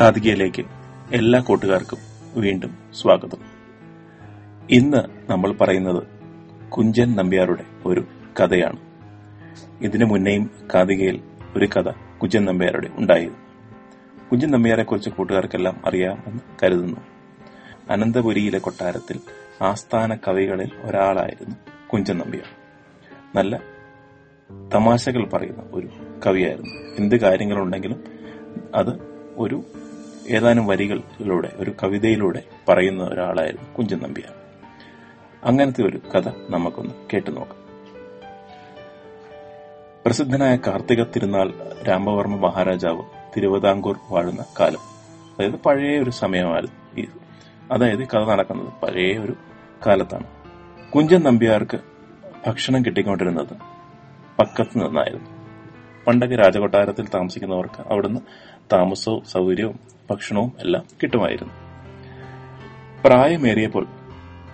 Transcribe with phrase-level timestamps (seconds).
[0.00, 0.64] കാതികയിലേക്ക്
[1.12, 1.98] എല്ലാ കൂട്ടുകാർക്കും
[2.34, 3.38] വീണ്ടും സ്വാഗതം.
[4.70, 6.02] ഇന്ന് നമ്മൾ പറയുന്നത്
[6.68, 8.04] കുഞ്ചൻ നമ്പ്യാരുടെ ഒരു
[8.40, 8.76] കഥയാണ്.
[9.80, 11.20] ഇതിനു മുന്നേയും കാതികയിൽ
[11.56, 11.90] ഒരു കഥ
[12.22, 13.38] കുഞ്ചൻ നമ്പ്യാരുടെ ഉണ്ടായിരുന്നു.
[14.30, 17.00] കുഞ്ചൻ നമ്പ്യാരെ കുറിച്ച് കൂട്ടുകാർക്കെല്ലാം അറിയാമെന്ന് കരുതുന്നു.
[17.90, 19.20] അനന്തപുരിയിലെ കൊട്ടാരത്തിൽ
[19.62, 21.56] ആസ്ഥാന കവികളിൽ ഒരാളായിരുന്നു
[21.92, 22.46] കുഞ്ചൻ നമ്പ്യാർ.
[23.34, 23.60] നല്ല
[24.74, 25.88] തമാശകൾ പറയുന്ന ഒരു
[26.26, 26.74] കവിയായിരുന്നു.
[26.98, 28.04] എന്ത് കാര്യങ്ങളുണ്ടെങ്കിലും
[28.74, 29.62] അത് ഒരു
[30.28, 34.34] ഏതാനും വരികളിലൂടെ ഒരു കവിതയിലൂടെ പറയുന്ന ഒരാളായിരുന്നു കുഞ്ചൻ നമ്പ്യാർ.
[35.44, 37.56] അങ്ങനത്തെ ഒരു കഥ നമുക്കൊന്ന് കേട്ടു നോക്കാം.
[40.06, 41.52] പ്രസിദ്ധനായ കാർത്തിക തിരുനാൾ
[41.88, 43.02] രാമവർമ്മ മഹാരാജാവ്
[43.36, 44.80] തിരുവിതാംകൂർ വാഴുന്ന കാലം.
[45.38, 47.06] അതായത് പഴയ ഒരു സമയമായിരുന്നു ഈ
[47.72, 49.34] അതായത് കഥ നടക്കുന്നത് പഴയ ഒരു
[49.86, 50.26] കാലത്താണ്.
[50.90, 51.78] കുഞ്ചൻ നമ്പ്യാർക്ക്
[52.46, 53.56] ഭക്ഷണം കിട്ടിക്കൊണ്ടിരുന്നത്
[54.38, 55.30] പക്കത്ത് നിന്നായിരുന്നു.
[56.06, 58.20] പണ്ടൊക്കെ രാജകൊട്ടാരത്തിൽ താമസിക്കുന്നവർക്ക് അവിടുന്ന്
[58.72, 61.54] താമസവും സൗകര്യവും ഭക്ഷണവും എല്ലാം കിട്ടുമായിരുന്നു.
[63.04, 63.86] പ്രായമേറിയപ്പോൾ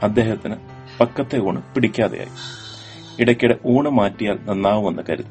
[0.02, 0.56] അദ്ദേഹത്തിന്
[1.00, 2.28] പക്കത്തെ ഊണ് പിടിക്കാതെയായി.
[3.22, 5.28] ഇടയ്ക്കിടെ ഊണ് മാറ്റിയാൽ നന്നാവുമെന്ന് കരുതി.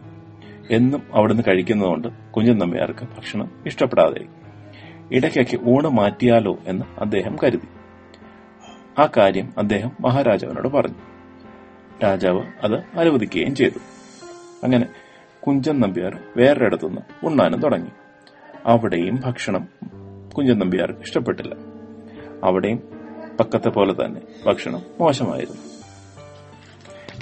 [0.72, 4.28] എന്നും അവിടുന്ന് കഴിക്കുന്നതുകൊണ്ട് കുഞ്ഞൻ നമ്പ്യാർക്ക് ഭക്ഷണം ഇഷ്ടപ്പെടാതെയായി.
[5.12, 7.68] ഇടയ്ക്കൊക്കെ ഊണ് മാറ്റിയാലോ എന്ന് അദ്ദേഹം കരുതി.
[9.00, 10.96] ആ കാര്യം അദ്ദേഹം മഹാരാജാവിനോട് പറഞ്ഞു.
[12.04, 13.80] രാജാവ് അത് അനുവദിക്കുകയും ചെയ്തു.
[14.64, 14.88] അങ്ങനെ
[15.40, 17.90] കുഞ്ചൻ നമ്പ്യാർ വേറൊരിടത്തുനിന്ന് ഉണ്ണാനും തുടങ്ങി.
[18.66, 19.68] അവിടെയും ഭക്ഷണം
[20.38, 21.56] കുഞ്ചൻ നമ്പ്യാർക്ക് ഇഷ്ടപ്പെട്ടില്ല.
[22.44, 22.84] അവിടെയും
[23.40, 25.62] പക്കത്തെ പോലെ തന്നെ ഭക്ഷണം മോശമായിരുന്നു.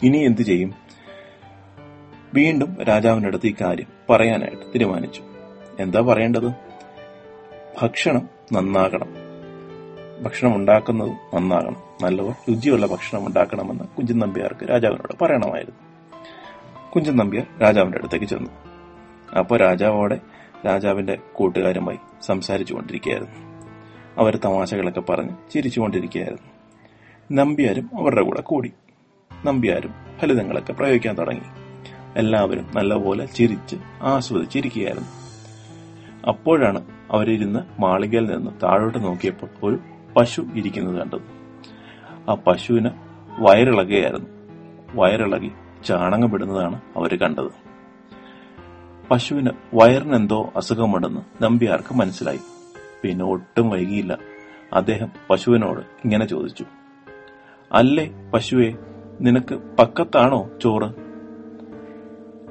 [0.04, 0.74] ഇനി എന്തു ചെയ്യും?
[2.34, 5.24] വീണ്ടും രാജാവിന്റെ അടുത്ത് ഈ കാര്യം പറയാനായിട്ട് തീരുമാനിച്ചു.
[5.80, 6.52] എന്താ പറയേണ്ടത്?
[7.82, 9.14] ഭക്ഷണം നന്നാകണം.
[10.24, 11.78] ഭക്ഷണം ഉണ്ടാക്കുന്നത് നന്നാകണം.
[12.02, 15.80] നല്ല രുചിയുള്ള ഭക്ഷണം ഉണ്ടാക്കണമെന്ന് കുഞ്ചൻ നമ്പ്യാർക്ക് രാജാവിനോട് പറയണമായിരുന്നു.
[16.92, 18.50] കുഞ്ചൻ നമ്പ്യാർ രാജാവിന്റെ അടുത്തേക്ക് ചെന്നു.
[19.40, 20.20] അപ്പോൾ രാജാവോടെ
[20.66, 23.52] രാജാവിന്റെ കൂട്ടുകാരുമായി സംസാരിച്ചു കൊണ്ടിരിക്കുകയായിരുന്നു
[24.18, 26.52] അവർ തമാശകളൊക്കെ പറഞ്ഞ് ചിരിച്ചുകൊണ്ടിരിക്കുകയായിരുന്നു.
[27.32, 28.74] നമ്പ്യാരും അവരുടെ കൂടെ കൂടി.
[29.46, 31.62] നമ്പ്യാരും ഫലിതങ്ങളൊക്കെ പ്രയോഗിക്കാൻ തുടങ്ങി.
[32.16, 35.10] എല്ലാവരും നല്ലപോലെ ചിരിച്ച് ആസ്വദിച്ചിരിക്കുകയായിരുന്നു.
[36.28, 39.80] അപ്പോഴാണ് അവരിരുന്ന് മാളികയിൽ നിന്ന് താഴോട്ട് നോക്കിയപ്പോൾ ഒരു
[40.18, 41.22] പശു ഇരിക്കുന്നത് കണ്ടത്.
[42.30, 42.90] ആ പശുവിന്
[43.40, 44.30] വയറിളകുകയായിരുന്നു
[44.94, 45.52] വയറിളകി
[45.86, 47.71] ചാണകം വിടുന്നതാണ് അവർ കണ്ടത്.
[49.12, 52.40] പശുവിന് വയറിനെന്തോ അസുഖമുണ്ടെന്ന് നമ്പ്യാർക്ക് മനസ്സിലായി.
[53.04, 54.18] പിന്നെ ഒട്ടും വൈകിയില്ല.
[54.74, 56.66] അദ്ദേഹം പശുവിനോട് ഇങ്ങനെ ചോദിച്ചു.
[57.72, 58.74] അല്ലേ പശുവെ
[59.22, 60.94] നിനക്ക് പക്കത്താണോ ചോറ്?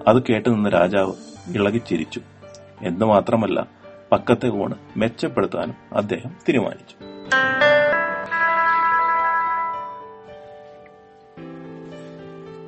[0.09, 1.13] അത് കേട്ടു നിന്ന് രാജാവ്
[1.55, 2.21] ഇളകിച്ചിരിച്ചു
[2.83, 3.67] എന്ന് മാത്രമല്ല
[4.13, 6.97] പക്കത്തെ ഊണ് മെച്ചപ്പെടുത്താനും അദ്ദേഹം തീരുമാനിച്ചു.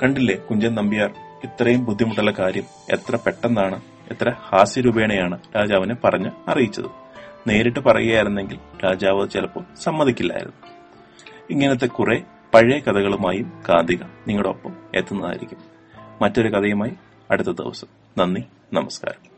[0.02, 1.31] കണ്ടില്ലേ കുഞ്ചൻ നമ്പ്യാർ?
[1.44, 3.80] ഇത്രയും ബുദ്ധിമുട്ടുള്ള കാര്യം എത്ര പെട്ടെന്നാണ്
[4.10, 6.84] എത്ര ഹാസ്യരൂപേണയാണ് രാജാവിനെ പറഞ്ഞ് അറിയിച്ചത്.
[7.48, 10.68] നേരിട്ട് പറയുകയായിരുന്നെങ്കിൽ രാജാവ് ചിലപ്പോൾ സമ്മതിക്കില്ലായിരുന്നു.
[11.50, 12.22] ഇങ്ങനത്തെ കുറെ
[12.54, 15.58] പഴയ കഥകളുമായും കാന്തിക നിങ്ങളുടെ ഒപ്പം എത്തുന്നതായിരിക്കും.
[16.22, 16.92] മറ്റൊരു കഥയുമായി
[17.30, 17.86] അടുത്ത ദിവസം.
[18.18, 19.31] നന്ദി നമസ്കാരം.